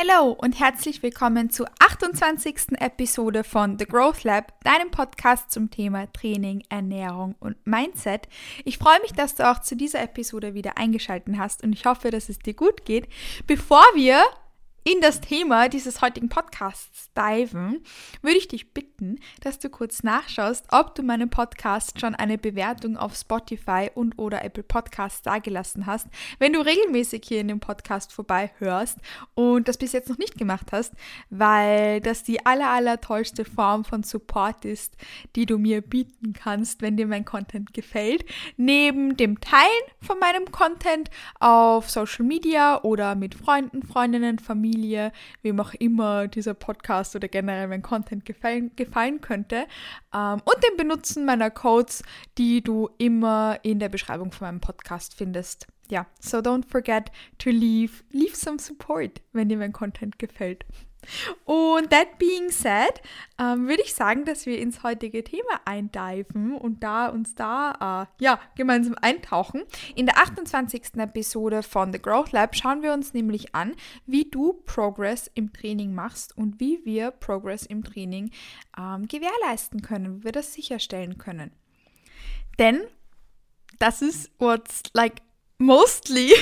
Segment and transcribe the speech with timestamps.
[0.00, 2.78] Hallo und herzlich willkommen zur 28.
[2.78, 8.28] Episode von The Growth Lab, deinem Podcast zum Thema Training, Ernährung und Mindset.
[8.64, 12.12] Ich freue mich, dass du auch zu dieser Episode wieder eingeschaltet hast und ich hoffe,
[12.12, 13.08] dass es dir gut geht.
[13.48, 14.22] Bevor wir
[14.90, 17.82] in das Thema dieses heutigen Podcasts diven,
[18.22, 22.96] würde ich dich bitten, dass du kurz nachschaust, ob du meinem Podcast schon eine Bewertung
[22.96, 26.06] auf Spotify und oder Apple Podcasts dagelassen hast.
[26.38, 28.96] Wenn du regelmäßig hier in dem Podcast vorbei hörst
[29.34, 30.94] und das bis jetzt noch nicht gemacht hast,
[31.28, 34.96] weil das die aller, aller tollste Form von Support ist,
[35.36, 38.24] die du mir bieten kannst, wenn dir mein Content gefällt.
[38.56, 39.66] Neben dem Teilen
[40.00, 46.28] von meinem Content auf Social Media oder mit Freunden, Freundinnen, Familie, Familie, wem auch immer
[46.28, 49.66] dieser Podcast oder generell mein Content gefallen, gefallen könnte.
[50.14, 52.02] Ähm, und dem Benutzen meiner Codes,
[52.38, 55.66] die du immer in der Beschreibung von meinem Podcast findest.
[55.90, 60.64] Ja, so don't forget to leave, leave some support, wenn dir mein Content gefällt.
[61.44, 63.00] Und that being said,
[63.38, 68.24] ähm, würde ich sagen, dass wir ins heutige Thema eindiven und da uns da äh,
[68.24, 69.62] ja, gemeinsam eintauchen.
[69.94, 70.96] In der 28.
[70.96, 73.74] Episode von The Growth Lab schauen wir uns nämlich an,
[74.06, 78.30] wie du Progress im Training machst und wie wir Progress im Training
[78.76, 81.52] ähm, gewährleisten können, wie wir das sicherstellen können.
[82.58, 82.82] Denn
[83.78, 85.22] das ist what's like
[85.58, 86.32] mostly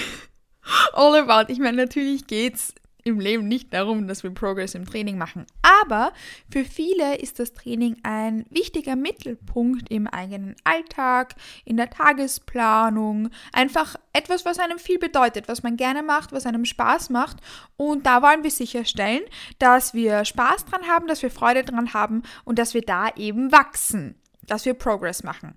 [0.94, 1.52] all about.
[1.52, 2.74] Ich meine, natürlich geht es
[3.06, 5.46] im Leben nicht darum, dass wir Progress im Training machen.
[5.62, 6.12] Aber
[6.50, 13.30] für viele ist das Training ein wichtiger Mittelpunkt im eigenen Alltag, in der Tagesplanung.
[13.52, 17.36] Einfach etwas, was einem viel bedeutet, was man gerne macht, was einem Spaß macht.
[17.76, 19.22] Und da wollen wir sicherstellen,
[19.60, 23.52] dass wir Spaß dran haben, dass wir Freude dran haben und dass wir da eben
[23.52, 25.54] wachsen, dass wir Progress machen.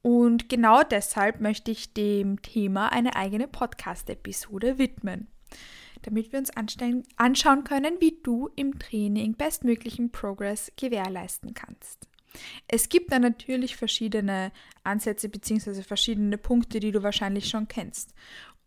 [0.00, 5.28] Und genau deshalb möchte ich dem Thema eine eigene Podcast-Episode widmen
[6.02, 6.50] damit wir uns
[7.16, 12.08] anschauen können, wie du im Training bestmöglichen Progress gewährleisten kannst.
[12.68, 14.52] Es gibt da natürlich verschiedene
[14.84, 15.82] Ansätze bzw.
[15.82, 18.14] verschiedene Punkte, die du wahrscheinlich schon kennst.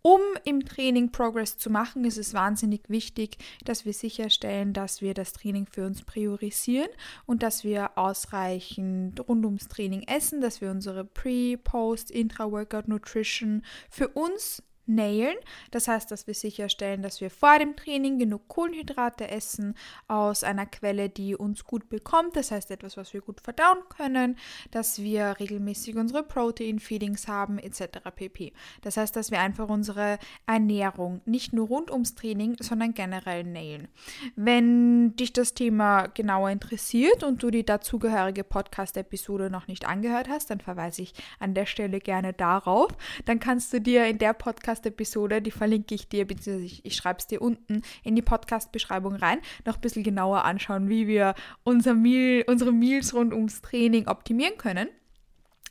[0.01, 5.13] Um im Training Progress zu machen, ist es wahnsinnig wichtig, dass wir sicherstellen, dass wir
[5.13, 6.90] das Training für uns priorisieren
[7.25, 13.61] und dass wir ausreichend rund ums Training essen, dass wir unsere Pre-, Post-, Intra-Workout Nutrition
[13.90, 15.35] für uns nailen.
[15.72, 19.75] Das heißt, dass wir sicherstellen, dass wir vor dem Training genug Kohlenhydrate essen
[20.07, 22.35] aus einer Quelle, die uns gut bekommt.
[22.35, 24.38] Das heißt, etwas, was wir gut verdauen können,
[24.72, 27.99] dass wir regelmäßig unsere Protein-Feedings haben, etc.
[28.16, 28.53] pp.
[28.81, 33.88] Das heißt, dass wir einfach unsere Ernährung nicht nur rund ums Training, sondern generell nailen.
[34.35, 40.49] Wenn dich das Thema genauer interessiert und du die dazugehörige Podcast-Episode noch nicht angehört hast,
[40.49, 42.91] dann verweise ich an der Stelle gerne darauf.
[43.25, 46.95] Dann kannst du dir in der Podcast Podcast-Episode, die verlinke ich dir, beziehungsweise ich, ich
[46.95, 51.35] schreibe es dir unten in die Podcast-Beschreibung rein, noch ein bisschen genauer anschauen, wie wir
[51.63, 54.90] unser Meal, unsere Meals rund ums Training optimieren können.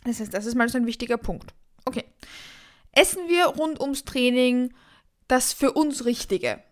[0.04, 1.54] Das heißt, das ist mal so ein wichtiger Punkt.
[1.84, 2.04] Okay.
[2.92, 4.72] Essen wir rund ums Training
[5.26, 6.62] das für uns Richtige?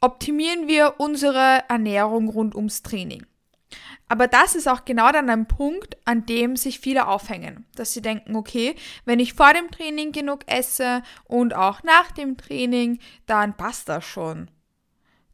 [0.00, 3.26] Optimieren wir unsere Ernährung rund ums Training?
[4.08, 8.02] Aber das ist auch genau dann ein Punkt, an dem sich viele aufhängen, dass sie
[8.02, 13.56] denken, okay, wenn ich vor dem Training genug esse und auch nach dem Training, dann
[13.56, 14.50] passt das schon.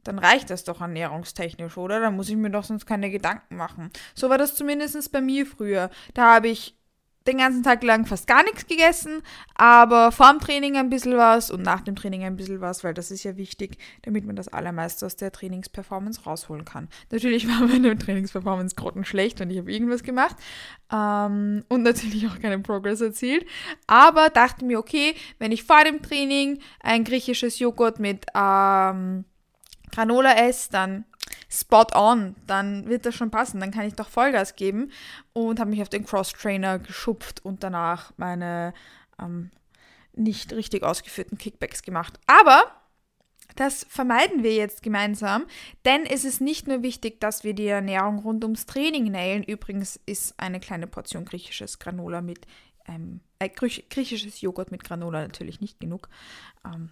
[0.04, 2.00] Dann reicht das doch ernährungstechnisch, oder?
[2.00, 3.90] Dann muss ich mir doch sonst keine Gedanken machen.
[4.14, 5.90] So war das zumindest bei mir früher.
[6.14, 6.79] Da habe ich
[7.26, 9.22] den ganzen Tag lang fast gar nichts gegessen,
[9.54, 12.94] aber vor dem Training ein bisschen was und nach dem Training ein bisschen was, weil
[12.94, 16.88] das ist ja wichtig, damit man das allermeiste aus der Trainingsperformance rausholen kann.
[17.10, 20.36] Natürlich war meine Trainingsperformance grottenschlecht und ich habe irgendwas gemacht
[20.90, 23.44] ähm, und natürlich auch keinen Progress erzielt,
[23.86, 29.24] aber dachte mir, okay, wenn ich vor dem Training ein griechisches Joghurt mit ähm,
[29.92, 31.04] Granola esse, dann
[31.50, 34.90] spot on, dann wird das schon passen, dann kann ich doch Vollgas geben
[35.32, 38.72] und habe mich auf den Cross-Trainer geschupft und danach meine
[39.20, 39.50] ähm,
[40.14, 42.18] nicht richtig ausgeführten Kickbacks gemacht.
[42.26, 42.64] Aber
[43.56, 45.46] das vermeiden wir jetzt gemeinsam,
[45.84, 49.42] denn es ist nicht nur wichtig, dass wir die Ernährung rund ums Training nailen.
[49.42, 52.46] Übrigens ist eine kleine Portion griechisches Granola mit
[52.86, 56.08] ähm, äh, griechisches Joghurt mit Granola natürlich nicht genug.
[56.64, 56.90] Ähm,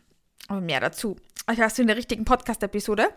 [0.49, 1.17] aber mehr dazu.
[1.51, 3.09] Ich hast du in der richtigen Podcast-Episode.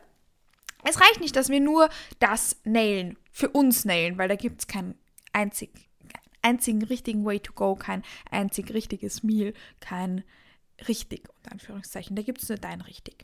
[0.83, 1.89] Es reicht nicht, dass wir nur
[2.19, 4.95] das nailen, für uns nailen, weil da gibt es keinen
[5.33, 5.71] einzig,
[6.41, 10.23] einzigen richtigen Way to go, kein einzig richtiges Meal, kein
[10.87, 12.15] richtig, unter Anführungszeichen.
[12.15, 13.23] Da gibt es nur dein richtig.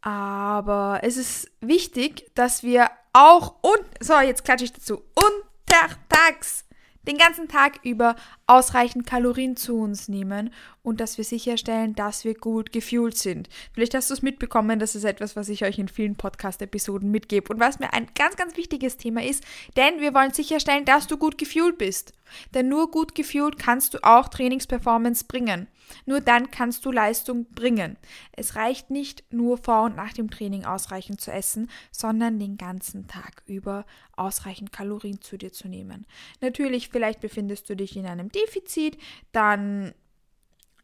[0.00, 6.64] Aber es ist wichtig, dass wir auch und, so, jetzt klatsche ich dazu, untertags
[7.02, 8.16] den ganzen Tag über
[8.48, 10.52] ausreichend Kalorien zu uns nehmen
[10.82, 13.48] und dass wir sicherstellen, dass wir gut gefühlt sind.
[13.72, 17.52] Vielleicht hast du es mitbekommen, das ist etwas, was ich euch in vielen Podcast-Episoden mitgebe
[17.52, 19.44] und was mir ein ganz, ganz wichtiges Thema ist,
[19.76, 22.14] denn wir wollen sicherstellen, dass du gut gefühlt bist.
[22.54, 25.68] Denn nur gut gefühlt kannst du auch Trainingsperformance bringen.
[26.04, 27.96] Nur dann kannst du Leistung bringen.
[28.32, 33.08] Es reicht nicht nur vor und nach dem Training ausreichend zu essen, sondern den ganzen
[33.08, 33.86] Tag über
[34.16, 36.06] ausreichend Kalorien zu dir zu nehmen.
[36.40, 38.98] Natürlich, vielleicht befindest du dich in einem Defizit,
[39.32, 39.94] dann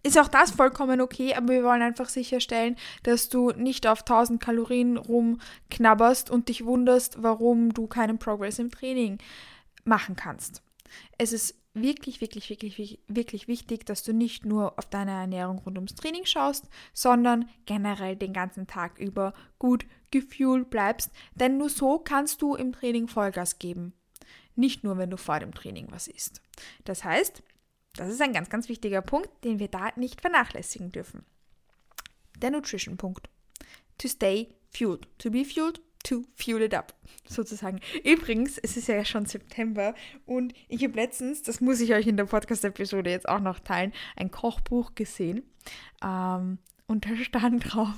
[0.05, 4.41] ist auch das vollkommen okay, aber wir wollen einfach sicherstellen, dass du nicht auf 1000
[4.41, 9.19] Kalorien rumknabberst und dich wunderst, warum du keinen Progress im Training
[9.85, 10.63] machen kannst.
[11.17, 15.79] Es ist wirklich, wirklich, wirklich, wirklich wichtig, dass du nicht nur auf deine Ernährung rund
[15.79, 21.99] ums Training schaust, sondern generell den ganzen Tag über gut gefühlt bleibst, denn nur so
[21.99, 23.95] kannst du im Training Vollgas geben.
[24.57, 26.41] Nicht nur, wenn du vor dem Training was isst.
[26.85, 27.43] Das heißt,
[27.97, 31.25] das ist ein ganz, ganz wichtiger Punkt, den wir da nicht vernachlässigen dürfen.
[32.39, 33.29] Der Nutrition-Punkt.
[33.99, 35.07] To stay fueled.
[35.19, 36.95] To be fueled, to fuel it up,
[37.29, 37.81] sozusagen.
[38.05, 39.95] Übrigens, es ist ja schon September
[40.27, 43.93] und ich habe letztens, das muss ich euch in der Podcast-Episode jetzt auch noch teilen,
[44.17, 45.43] ein Kochbuch gesehen.
[46.03, 47.95] Ähm, und da stand drauf,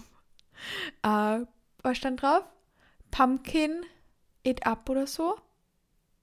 [1.02, 1.40] äh,
[1.82, 2.44] was stand drauf?
[3.10, 3.84] Pumpkin
[4.42, 5.36] it up oder so?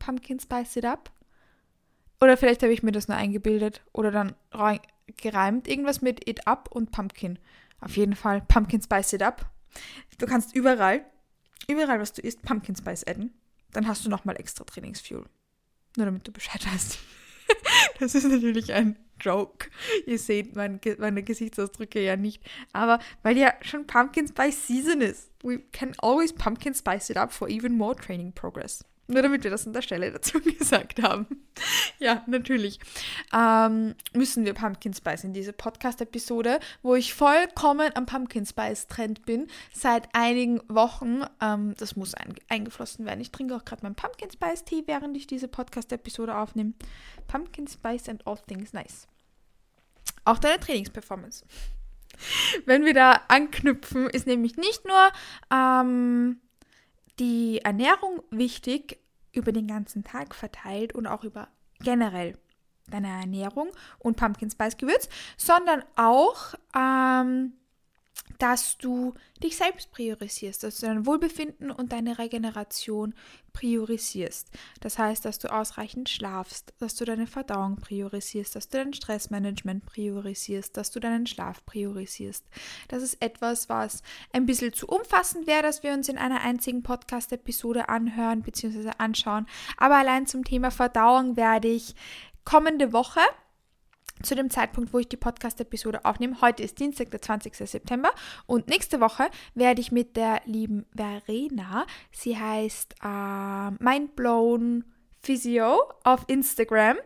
[0.03, 1.11] Pumpkin spice it up?
[2.19, 4.35] Oder vielleicht habe ich mir das nur eingebildet oder dann
[5.17, 5.67] gereimt.
[5.67, 7.39] Irgendwas mit It Up und Pumpkin.
[7.81, 9.49] Auf jeden Fall Pumpkin Spice It Up.
[10.19, 11.03] Du kannst überall,
[11.67, 13.33] überall, was du isst, Pumpkin Spice adden.
[13.73, 15.25] Dann hast du nochmal extra Trainingsfuel.
[15.97, 16.99] Nur damit du Bescheid weißt.
[17.99, 19.69] das ist natürlich ein Joke.
[20.05, 22.41] Ihr seht mein, meine Gesichtsausdrücke ja nicht.
[22.71, 25.29] Aber weil ja schon Pumpkin Spice Season ist.
[25.43, 28.85] We can always Pumpkin Spice it up for even more training progress.
[29.07, 31.27] Nur damit wir das an der Stelle dazu gesagt haben.
[31.99, 32.79] ja, natürlich.
[33.33, 39.47] Ähm, müssen wir Pumpkin Spice in diese Podcast-Episode, wo ich vollkommen am Pumpkin Spice-Trend bin,
[39.73, 41.23] seit einigen Wochen.
[41.41, 43.19] Ähm, das muss ein eingeflossen werden.
[43.19, 46.73] Ich trinke auch gerade meinen Pumpkin Spice-Tee, während ich diese Podcast-Episode aufnehme.
[47.27, 49.07] Pumpkin Spice and all things nice.
[50.23, 51.43] Auch deine Trainingsperformance.
[52.65, 55.11] Wenn wir da anknüpfen, ist nämlich nicht nur
[55.51, 56.39] ähm,
[57.19, 58.99] die Ernährung wichtig
[59.31, 61.47] über den ganzen Tag verteilt und auch über
[61.79, 62.37] generell
[62.89, 63.69] deine Ernährung
[63.99, 67.53] und Pumpkin Spice Gewürz, sondern auch ähm,
[68.39, 73.13] dass du dich selbst priorisierst, dass du dein Wohlbefinden und deine Regeneration
[73.51, 74.49] priorisierst.
[74.81, 79.85] Das heißt, dass du ausreichend schlafst, dass du deine Verdauung priorisierst, dass du dein Stressmanagement
[79.85, 82.45] priorisierst, dass du deinen Schlaf priorisierst.
[82.87, 84.01] Das ist etwas, was
[84.31, 88.91] ein bisschen zu umfassend wäre, dass wir uns in einer einzigen Podcast-Episode anhören bzw.
[88.97, 89.45] anschauen.
[89.77, 91.95] Aber allein zum Thema Verdauung werde ich
[92.45, 93.21] kommende Woche
[94.23, 96.41] zu dem Zeitpunkt, wo ich die Podcast-Episode aufnehme.
[96.41, 97.55] Heute ist Dienstag, der 20.
[97.55, 98.11] September
[98.45, 104.85] und nächste Woche werde ich mit der lieben Verena, sie heißt äh, Mindblown
[105.21, 106.97] Physio auf Instagram.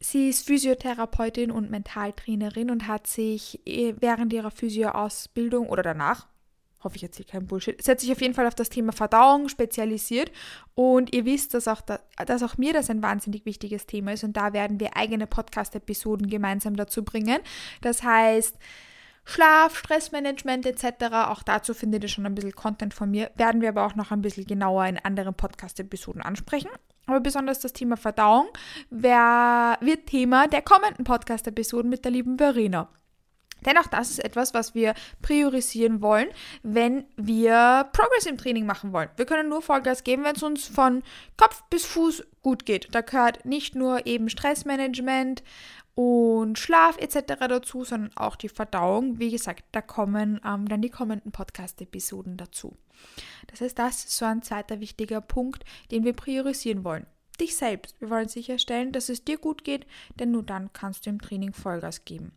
[0.00, 6.26] Sie ist Physiotherapeutin und Mentaltrainerin und hat sich äh, während ihrer Physio-Ausbildung oder danach
[6.84, 9.48] hoffe ich erzähle keinen Bullshit, sie hat sich auf jeden Fall auf das Thema Verdauung
[9.48, 10.30] spezialisiert
[10.74, 14.24] und ihr wisst, dass auch, da, dass auch mir das ein wahnsinnig wichtiges Thema ist
[14.24, 17.38] und da werden wir eigene Podcast-Episoden gemeinsam dazu bringen.
[17.80, 18.56] Das heißt,
[19.24, 23.68] Schlaf, Stressmanagement etc., auch dazu findet ihr schon ein bisschen Content von mir, werden wir
[23.68, 26.70] aber auch noch ein bisschen genauer in anderen Podcast-Episoden ansprechen.
[27.06, 28.48] Aber besonders das Thema Verdauung
[28.90, 32.88] wär, wird Thema der kommenden Podcast-Episoden mit der lieben Verena.
[33.64, 36.28] Denn auch das ist etwas, was wir priorisieren wollen,
[36.62, 39.08] wenn wir Progress im Training machen wollen.
[39.16, 41.02] Wir können nur Vollgas geben, wenn es uns von
[41.36, 42.88] Kopf bis Fuß gut geht.
[42.94, 45.42] Da gehört nicht nur eben Stressmanagement
[45.94, 47.34] und Schlaf etc.
[47.48, 49.18] dazu, sondern auch die Verdauung.
[49.18, 52.76] Wie gesagt, da kommen ähm, dann die kommenden Podcast-Episoden dazu.
[53.48, 57.06] Das heißt, das ist so ein zweiter wichtiger Punkt, den wir priorisieren wollen.
[57.40, 58.00] Dich selbst.
[58.00, 59.86] Wir wollen sicherstellen, dass es dir gut geht,
[60.18, 62.32] denn nur dann kannst du im Training Vollgas geben.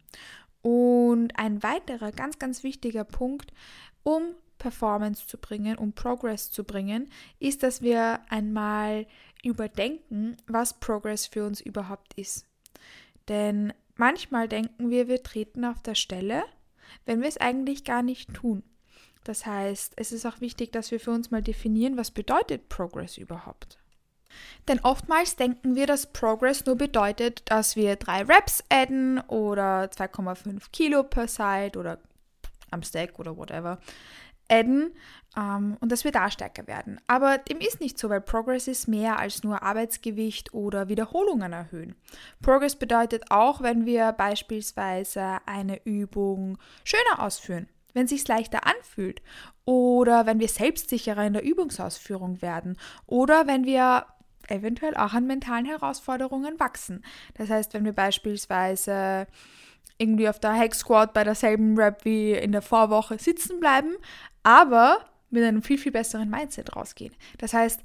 [0.66, 3.54] Und ein weiterer ganz, ganz wichtiger Punkt,
[4.02, 4.24] um
[4.58, 9.06] Performance zu bringen, um Progress zu bringen, ist, dass wir einmal
[9.44, 12.48] überdenken, was Progress für uns überhaupt ist.
[13.28, 16.44] Denn manchmal denken wir, wir treten auf der Stelle,
[17.06, 18.64] wenn wir es eigentlich gar nicht tun.
[19.24, 23.20] Das heißt, es ist auch wichtig, dass wir für uns mal definieren, was bedeutet Progress
[23.20, 23.78] überhaupt.
[24.68, 30.72] Denn oftmals denken wir, dass Progress nur bedeutet, dass wir drei Reps adden oder 2,5
[30.72, 32.00] Kilo per Side oder
[32.72, 33.80] am Stack oder whatever.
[34.50, 34.92] adden
[35.38, 37.00] ähm, und dass wir da stärker werden.
[37.08, 41.96] Aber dem ist nicht so, weil Progress ist mehr als nur Arbeitsgewicht oder Wiederholungen erhöhen.
[42.42, 49.22] Progress bedeutet auch, wenn wir beispielsweise eine Übung schöner ausführen, wenn es sich leichter anfühlt
[49.66, 52.78] oder wenn wir selbstsicherer in der Übungsausführung werden
[53.08, 54.06] oder wenn wir
[54.50, 57.04] eventuell auch an mentalen Herausforderungen wachsen.
[57.36, 59.28] Das heißt, wenn wir beispielsweise
[59.98, 63.96] irgendwie auf der Hack Squad bei derselben Rap wie in der Vorwoche sitzen bleiben,
[64.44, 65.00] aber
[65.30, 67.14] mit einem viel, viel besseren Mindset rausgehen.
[67.38, 67.82] Das heißt,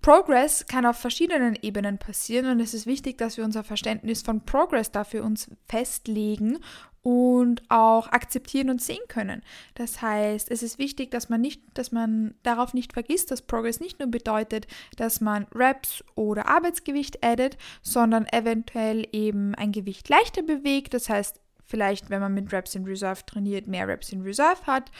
[0.00, 4.44] Progress kann auf verschiedenen Ebenen passieren und es ist wichtig, dass wir unser Verständnis von
[4.44, 6.58] Progress dafür uns festlegen
[7.02, 9.42] und auch akzeptieren und sehen können.
[9.74, 13.80] Das heißt, es ist wichtig, dass man nicht, dass man darauf nicht vergisst, dass Progress
[13.80, 20.42] nicht nur bedeutet, dass man Reps oder Arbeitsgewicht addet, sondern eventuell eben ein Gewicht leichter
[20.42, 20.94] bewegt.
[20.94, 24.90] Das heißt, vielleicht, wenn man mit Reps in Reserve trainiert, mehr Reps in Reserve hat,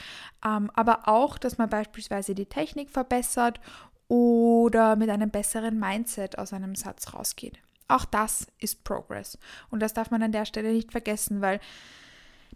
[0.45, 3.59] ähm, aber auch, dass man beispielsweise die Technik verbessert
[4.07, 7.59] oder mit einem besseren Mindset aus einem Satz rausgeht.
[7.89, 9.37] Auch das ist Progress.
[9.69, 11.59] Und das darf man an der Stelle nicht vergessen, weil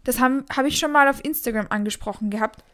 [0.04, 2.64] das habe hab ich schon mal auf Instagram angesprochen gehabt.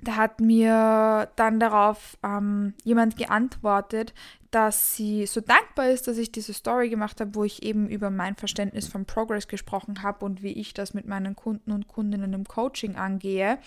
[0.00, 4.14] Da hat mir dann darauf ähm, jemand geantwortet,
[4.50, 8.10] dass sie so dankbar ist, dass ich diese Story gemacht habe, wo ich eben über
[8.10, 12.32] mein Verständnis von Progress gesprochen habe und wie ich das mit meinen Kunden und Kundinnen
[12.32, 13.58] im Coaching angehe.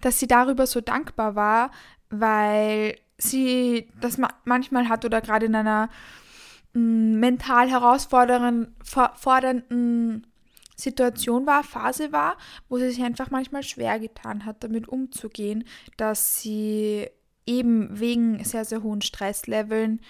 [0.00, 1.70] Dass sie darüber so dankbar war,
[2.08, 5.88] weil sie das manchmal hat oder gerade in einer
[6.74, 10.26] mental herausfordernden
[10.76, 12.36] Situation war, Phase war,
[12.68, 15.64] wo sie sich einfach manchmal schwer getan hat, damit umzugehen,
[15.96, 17.08] dass sie
[17.46, 20.00] eben wegen sehr, sehr hohen Stressleveln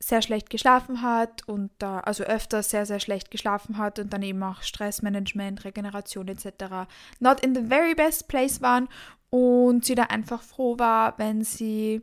[0.00, 4.22] sehr schlecht geschlafen hat und da, also öfter sehr, sehr schlecht geschlafen hat und dann
[4.22, 6.86] eben auch Stressmanagement, Regeneration etc.
[7.18, 8.88] not in the very best place waren
[9.30, 12.02] und sie da einfach froh war, wenn sie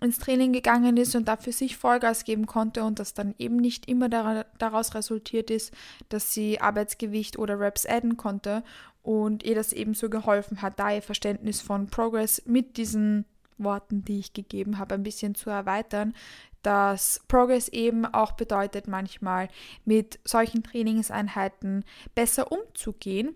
[0.00, 3.88] ins Training gegangen ist und dafür sich Vollgas geben konnte und das dann eben nicht
[3.88, 5.72] immer daraus resultiert ist,
[6.08, 8.64] dass sie Arbeitsgewicht oder Reps adden konnte
[9.02, 14.04] und ihr das eben so geholfen hat, da ihr Verständnis von Progress mit diesen Worten,
[14.04, 16.14] die ich gegeben habe, ein bisschen zu erweitern,
[16.64, 19.48] dass Progress eben auch bedeutet, manchmal
[19.84, 23.34] mit solchen Trainingseinheiten besser umzugehen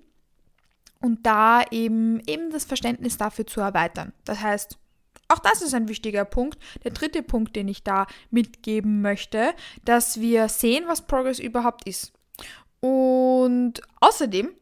[1.01, 4.13] und da eben, eben das Verständnis dafür zu erweitern.
[4.25, 4.79] Das heißt,
[5.29, 6.59] auch das ist ein wichtiger Punkt.
[6.85, 9.55] Der dritte Punkt, den ich da mitgeben möchte,
[9.85, 12.13] dass wir sehen, was Progress überhaupt ist.
[12.81, 14.53] Und außerdem,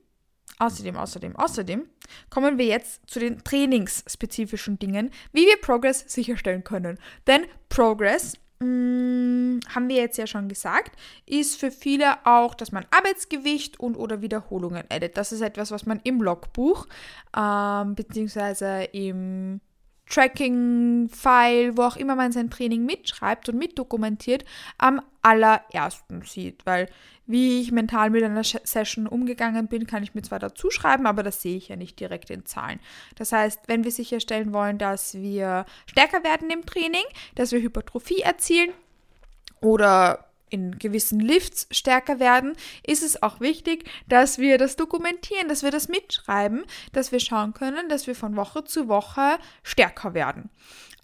[0.59, 1.87] außerdem, außerdem, außerdem
[2.31, 6.99] kommen wir jetzt zu den trainingsspezifischen Dingen, wie wir Progress sicherstellen können.
[7.27, 10.93] Denn Progress Mm, haben wir jetzt ja schon gesagt,
[11.27, 15.17] ist für viele auch, dass man Arbeitsgewicht und oder Wiederholungen addet.
[15.17, 16.87] Das ist etwas, was man im Logbuch
[17.37, 19.61] ähm, beziehungsweise im
[20.09, 24.45] Tracking-File, wo auch immer man sein Training mitschreibt und mitdokumentiert,
[24.79, 26.65] am allerersten sieht.
[26.65, 26.89] Weil
[27.27, 31.25] wie ich mental mit einer Session umgegangen bin, kann ich mir zwar dazu schreiben, aber
[31.25, 32.79] das sehe ich ja nicht direkt in Zahlen.
[33.17, 38.21] Das heißt, wenn wir sicherstellen wollen, dass wir stärker werden im Training, dass wir Hypertrophie
[38.21, 38.71] erzielen
[39.61, 45.63] oder in gewissen Lifts stärker werden, ist es auch wichtig, dass wir das dokumentieren, dass
[45.63, 50.51] wir das mitschreiben, dass wir schauen können, dass wir von Woche zu Woche stärker werden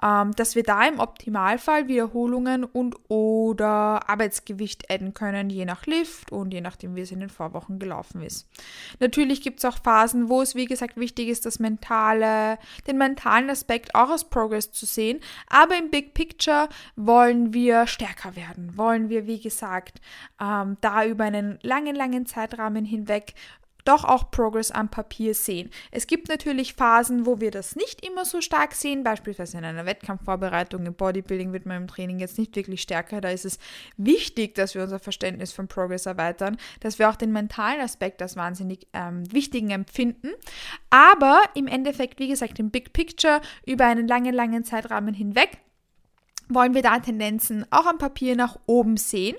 [0.02, 6.32] ähm, dass wir da im Optimalfall Wiederholungen und oder Arbeitsgewicht adden können, je nach Lift
[6.32, 8.49] und je nachdem, wie es in den Vorwochen gelaufen ist.
[8.99, 13.50] Natürlich gibt es auch Phasen, wo es, wie gesagt, wichtig ist, das mentale, den mentalen
[13.50, 19.09] Aspekt auch als Progress zu sehen, aber im Big Picture wollen wir stärker werden, wollen
[19.09, 20.00] wir, wie gesagt,
[20.40, 23.35] ähm, da über einen langen, langen Zeitrahmen hinweg
[23.85, 25.71] doch auch Progress am Papier sehen.
[25.91, 29.87] Es gibt natürlich Phasen, wo wir das nicht immer so stark sehen, beispielsweise in einer
[29.87, 33.21] Wettkampfvorbereitung, im Bodybuilding wird man im Training jetzt nicht wirklich stärker.
[33.21, 33.59] Da ist es
[33.97, 38.37] wichtig, dass wir unser Verständnis von Progress erweitern, dass wir auch den mentalen Aspekt als
[38.37, 40.31] wahnsinnig ähm, wichtigen empfinden.
[40.91, 45.59] Aber im Endeffekt, wie gesagt, im Big Picture über einen langen, langen Zeitrahmen hinweg
[46.49, 49.37] wollen wir da Tendenzen auch am Papier nach oben sehen.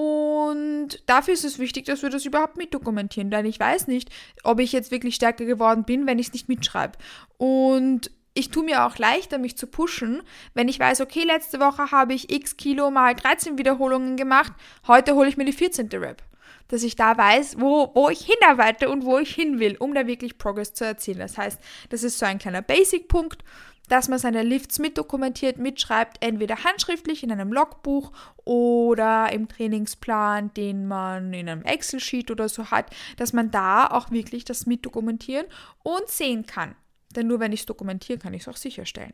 [0.00, 4.08] Und dafür ist es wichtig, dass wir das überhaupt mitdokumentieren, denn ich weiß nicht,
[4.44, 6.96] ob ich jetzt wirklich stärker geworden bin, wenn ich es nicht mitschreibe.
[7.36, 10.22] Und ich tue mir auch leichter, mich zu pushen,
[10.54, 14.52] wenn ich weiß, okay, letzte Woche habe ich x Kilo mal 13 Wiederholungen gemacht,
[14.86, 15.88] heute hole ich mir die 14.
[15.92, 16.22] Rep.
[16.68, 20.06] Dass ich da weiß, wo, wo ich hinarbeite und wo ich hin will, um da
[20.06, 21.18] wirklich Progress zu erzielen.
[21.18, 23.44] Das heißt, das ist so ein kleiner Basic-Punkt
[23.90, 28.12] dass man seine Lifts mitdokumentiert, mitschreibt, entweder handschriftlich in einem Logbuch
[28.44, 34.10] oder im Trainingsplan, den man in einem Excel-Sheet oder so hat, dass man da auch
[34.10, 35.46] wirklich das mitdokumentieren
[35.82, 36.76] und sehen kann.
[37.16, 39.12] Denn nur wenn ich es dokumentiere, kann ich es auch sicherstellen.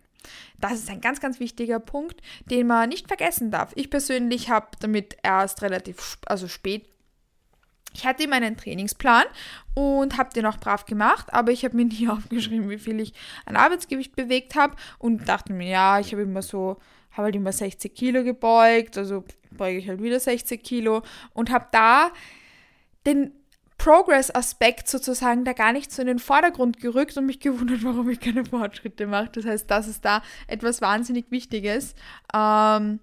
[0.60, 3.72] Das ist ein ganz, ganz wichtiger Punkt, den man nicht vergessen darf.
[3.74, 6.86] Ich persönlich habe damit erst relativ, also spät
[7.96, 9.24] ich hatte immer einen Trainingsplan
[9.74, 13.14] und habe den auch brav gemacht, aber ich habe mir nie aufgeschrieben, wie viel ich
[13.46, 16.78] an Arbeitsgewicht bewegt habe und dachte mir, ja, ich habe immer so,
[17.12, 21.68] habe halt immer 60 Kilo gebeugt, also beuge ich halt wieder 60 Kilo und habe
[21.72, 22.10] da
[23.06, 23.32] den
[23.78, 28.20] Progress-Aspekt sozusagen da gar nicht so in den Vordergrund gerückt und mich gewundert, warum ich
[28.20, 29.30] keine Fortschritte mache.
[29.32, 31.94] Das heißt, das ist da etwas wahnsinnig Wichtiges.
[32.34, 33.00] Ähm,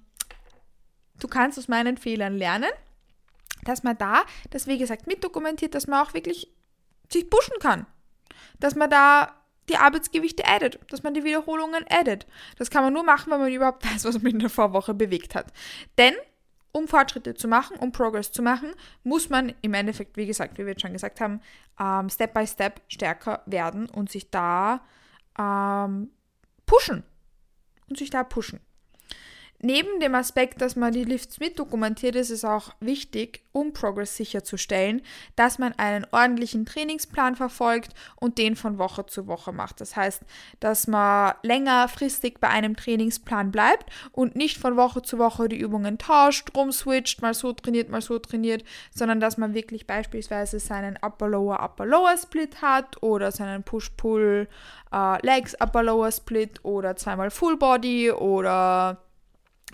[1.19, 2.69] du kannst aus meinen Fehlern lernen
[3.65, 6.51] dass man da das, wie gesagt, mitdokumentiert, dass man auch wirklich
[7.11, 7.85] sich pushen kann.
[8.59, 9.33] Dass man da
[9.69, 12.27] die Arbeitsgewichte addet, dass man die Wiederholungen addet.
[12.57, 15.35] Das kann man nur machen, wenn man überhaupt weiß, was man in der Vorwoche bewegt
[15.35, 15.51] hat.
[15.97, 16.13] Denn
[16.71, 20.63] um Fortschritte zu machen, um Progress zu machen, muss man im Endeffekt, wie gesagt, wie
[20.63, 21.39] wir jetzt schon gesagt haben,
[21.79, 24.81] ähm, Step by Step stärker werden und sich da
[25.37, 26.09] ähm,
[26.65, 27.03] pushen.
[27.89, 28.59] Und sich da pushen.
[29.65, 34.17] Neben dem Aspekt, dass man die Lifts mit dokumentiert, ist es auch wichtig, um Progress
[34.17, 35.01] sicherzustellen,
[35.37, 39.79] dass man einen ordentlichen Trainingsplan verfolgt und den von Woche zu Woche macht.
[39.79, 40.23] Das heißt,
[40.59, 45.97] dass man längerfristig bei einem Trainingsplan bleibt und nicht von Woche zu Woche die Übungen
[45.97, 51.63] tauscht, rumswitcht, mal so trainiert, mal so trainiert, sondern dass man wirklich beispielsweise seinen Upper-Lower,
[51.63, 54.49] Upper-Lower Split hat oder seinen Push-Pull
[54.93, 59.02] uh, Legs Upper-Lower Split oder zweimal Full Body oder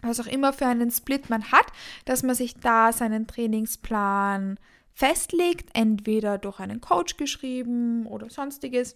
[0.02, 1.66] was auch immer für einen Split man hat,
[2.06, 4.60] dass man sich da seinen Trainingsplan
[4.94, 8.96] festlegt, entweder durch einen Coach geschrieben oder sonstiges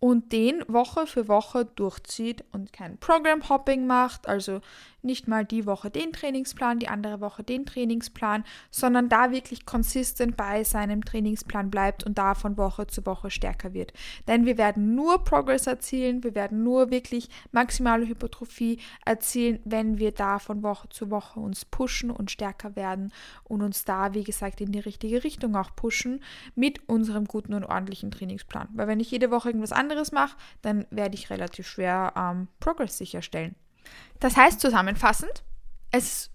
[0.00, 4.60] und den Woche für Woche durchzieht und kein Program Hopping macht, also
[5.02, 10.36] nicht mal die Woche den Trainingsplan, die andere Woche den Trainingsplan, sondern da wirklich konsistent
[10.36, 13.92] bei seinem Trainingsplan bleibt und da von Woche zu Woche stärker wird.
[14.26, 20.12] Denn wir werden nur Progress erzielen, wir werden nur wirklich maximale Hypertrophie erzielen, wenn wir
[20.12, 23.12] da von Woche zu Woche uns pushen und stärker werden
[23.44, 26.22] und uns da, wie gesagt, in die richtige Richtung auch pushen
[26.54, 28.68] mit unserem guten und ordentlichen Trainingsplan.
[28.72, 32.98] Weil wenn ich jede Woche irgendwas anderes mache, dann werde ich relativ schwer ähm, Progress
[32.98, 33.54] sicherstellen.
[34.20, 35.44] Das heißt zusammenfassend,
[35.90, 36.30] es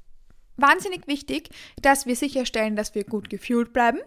[0.57, 1.49] wahnsinnig wichtig,
[1.81, 3.99] dass wir sicherstellen, dass wir gut gefühlt bleiben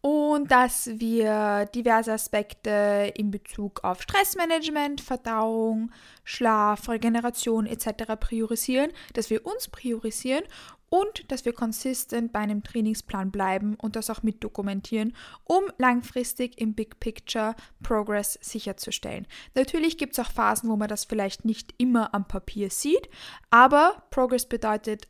[0.00, 5.90] und dass wir diverse Aspekte in Bezug auf Stressmanagement, Verdauung,
[6.24, 8.16] Schlaf, Regeneration etc.
[8.18, 10.44] priorisieren, dass wir uns priorisieren
[10.92, 16.60] und dass wir konsistent bei einem Trainingsplan bleiben und das auch mit dokumentieren, um langfristig
[16.60, 19.26] im Big Picture Progress sicherzustellen.
[19.54, 23.08] Natürlich gibt es auch Phasen, wo man das vielleicht nicht immer am Papier sieht,
[23.48, 25.08] aber Progress bedeutet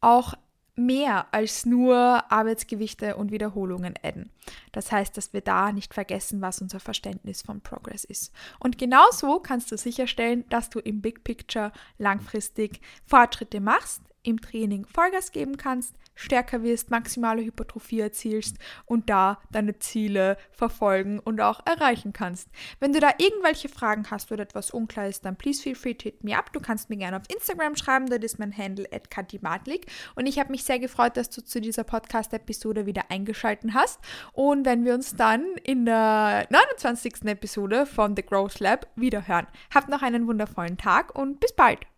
[0.00, 0.34] auch
[0.76, 4.30] mehr als nur Arbeitsgewichte und Wiederholungen adden.
[4.72, 8.32] Das heißt, dass wir da nicht vergessen, was unser Verständnis von Progress ist.
[8.60, 14.84] Und genauso kannst du sicherstellen, dass du im Big Picture langfristig Fortschritte machst, im Training
[14.84, 21.64] Vollgas geben kannst, stärker wirst, maximale Hypertrophie erzielst und da deine Ziele verfolgen und auch
[21.64, 22.48] erreichen kannst.
[22.80, 26.04] Wenn du da irgendwelche Fragen hast oder etwas unklar ist, dann please feel free to
[26.04, 26.52] hit me up.
[26.52, 30.38] Du kannst mir gerne auf Instagram schreiben, dort ist mein Handle at Katimatlik und ich
[30.40, 34.00] habe mich sehr gefreut, dass du zu dieser Podcast-Episode wieder eingeschaltet hast
[34.32, 37.24] und wenn wir uns dann in der 29.
[37.26, 39.46] Episode von The Growth Lab wieder hören.
[39.74, 41.95] Habt noch einen wundervollen Tag und bis bald!